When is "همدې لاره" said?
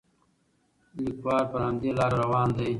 1.67-2.15